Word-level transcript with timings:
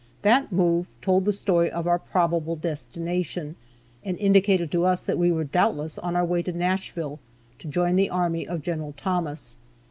That 0.23 0.51
move 0.51 0.87
told 0.99 1.25
the 1.25 1.31
story 1.31 1.69
of 1.69 1.85
our 1.85 1.99
probable 1.99 2.55
destination, 2.55 3.55
and 4.03 4.17
indicated 4.17 4.71
to 4.71 4.83
us 4.83 5.03
that 5.03 5.19
we 5.19 5.31
were 5.31 5.43
doubtless 5.43 5.99
on 5.99 6.15
our 6.15 6.25
way 6.25 6.41
to 6.41 6.51
Nashville 6.51 7.19
to 7.59 7.67
join 7.67 7.97
the 7.97 8.09
army 8.09 8.47
of 8.47 8.63
Gen. 8.63 8.93
Thomas. 8.97 9.57